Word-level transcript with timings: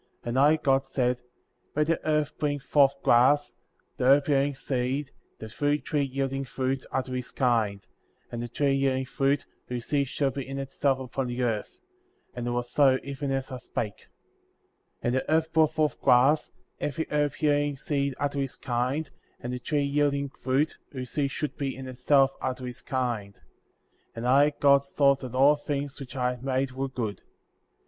And 0.23 0.39
I, 0.39 0.55
God, 0.55 0.87
said: 0.87 1.21
Let 1.75 1.85
the 1.85 2.03
earth 2.07 2.35
bring 2.39 2.57
forth 2.57 2.95
grass, 3.03 3.53
the 3.97 4.05
herb 4.05 4.27
yielding 4.27 4.55
seed, 4.55 5.11
the 5.37 5.47
fruit 5.47 5.85
tree 5.85 6.01
yielding 6.01 6.43
fruit, 6.43 6.83
after 6.91 7.13
his 7.13 7.31
kind, 7.31 7.85
and 8.31 8.41
the 8.41 8.47
tree 8.49 8.73
yielding 8.73 9.05
fruit, 9.05 9.45
whose 9.67 9.85
seed 9.85 10.07
should 10.07 10.33
be 10.33 10.47
in 10.47 10.57
itself 10.57 10.97
upon 10.97 11.27
the 11.27 11.43
earth, 11.43 11.77
and 12.33 12.47
it 12.47 12.49
was 12.49 12.67
so 12.71 12.97
even 13.03 13.29
as 13.29 13.51
I 13.51 13.57
spake. 13.57 14.07
12. 15.01 15.01
And 15.03 15.13
the 15.13 15.31
earth 15.31 15.53
brought 15.53 15.75
forth 15.75 16.01
grass, 16.01 16.49
every 16.79 17.05
herb 17.11 17.33
yielding 17.39 17.77
seed 17.77 18.15
after 18.19 18.39
his 18.39 18.55
kind, 18.57 19.07
and 19.39 19.53
the 19.53 19.59
tree 19.59 19.83
yielding 19.83 20.29
fruit, 20.29 20.79
whose 20.93 21.11
seed 21.11 21.29
should 21.29 21.55
be 21.57 21.75
in 21.75 21.87
itself, 21.87 22.31
after 22.41 22.65
his 22.65 22.81
kind; 22.81 23.39
and 24.15 24.25
I, 24.27 24.49
God, 24.59 24.79
saw 24.83 25.13
that 25.13 25.35
all 25.35 25.57
things 25.57 25.99
which 25.99 26.15
I 26.15 26.31
had 26.31 26.43
made 26.43 26.71
were 26.71 26.89
good;* 26.89 27.17
13. 27.19 27.27